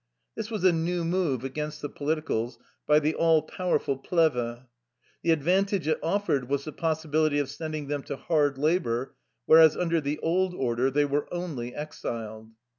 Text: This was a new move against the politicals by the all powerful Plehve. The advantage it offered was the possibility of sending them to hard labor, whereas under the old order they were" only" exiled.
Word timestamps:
This 0.33 0.49
was 0.49 0.63
a 0.63 0.71
new 0.71 1.05
move 1.05 1.43
against 1.43 1.83
the 1.83 1.87
politicals 1.87 2.57
by 2.87 2.97
the 2.97 3.13
all 3.13 3.43
powerful 3.43 3.99
Plehve. 3.99 4.63
The 5.21 5.31
advantage 5.31 5.87
it 5.87 5.99
offered 6.01 6.49
was 6.49 6.63
the 6.65 6.71
possibility 6.71 7.37
of 7.37 7.51
sending 7.51 7.87
them 7.87 8.01
to 8.09 8.15
hard 8.15 8.57
labor, 8.57 9.13
whereas 9.45 9.77
under 9.77 10.01
the 10.01 10.17
old 10.17 10.55
order 10.55 10.89
they 10.89 11.05
were" 11.05 11.31
only" 11.31 11.75
exiled. 11.75 12.49